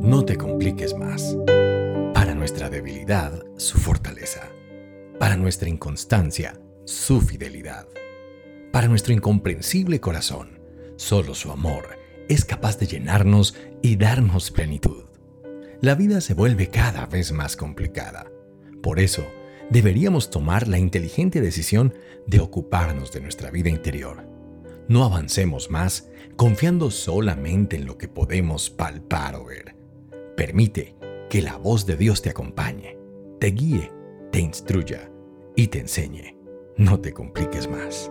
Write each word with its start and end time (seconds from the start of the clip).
No 0.00 0.24
te 0.24 0.36
compliques 0.36 0.96
más. 0.96 1.36
Para 2.14 2.34
nuestra 2.34 2.70
debilidad, 2.70 3.44
su 3.56 3.78
fortaleza. 3.78 4.48
Para 5.18 5.36
nuestra 5.36 5.68
inconstancia, 5.68 6.60
su 6.84 7.20
fidelidad. 7.20 7.86
Para 8.72 8.88
nuestro 8.88 9.12
incomprensible 9.12 10.00
corazón, 10.00 10.60
solo 10.96 11.34
su 11.34 11.50
amor 11.50 11.98
es 12.28 12.44
capaz 12.44 12.78
de 12.78 12.86
llenarnos 12.86 13.56
y 13.82 13.96
darnos 13.96 14.50
plenitud. 14.50 15.04
La 15.80 15.94
vida 15.94 16.20
se 16.20 16.34
vuelve 16.34 16.68
cada 16.68 17.06
vez 17.06 17.32
más 17.32 17.56
complicada. 17.56 18.30
Por 18.82 19.00
eso, 19.00 19.26
deberíamos 19.68 20.30
tomar 20.30 20.68
la 20.68 20.78
inteligente 20.78 21.40
decisión 21.40 21.92
de 22.26 22.40
ocuparnos 22.40 23.12
de 23.12 23.20
nuestra 23.20 23.50
vida 23.50 23.68
interior. 23.68 24.24
No 24.88 25.04
avancemos 25.04 25.70
más 25.70 26.08
confiando 26.36 26.90
solamente 26.90 27.76
en 27.76 27.84
lo 27.84 27.98
que 27.98 28.08
podemos 28.08 28.70
palpar 28.70 29.34
o 29.34 29.44
ver. 29.44 29.77
Permite 30.38 30.94
que 31.28 31.42
la 31.42 31.56
voz 31.56 31.84
de 31.84 31.96
Dios 31.96 32.22
te 32.22 32.30
acompañe, 32.30 32.96
te 33.40 33.48
guíe, 33.48 33.90
te 34.30 34.38
instruya 34.38 35.10
y 35.56 35.66
te 35.66 35.80
enseñe. 35.80 36.36
No 36.76 37.00
te 37.00 37.12
compliques 37.12 37.68
más. 37.68 38.08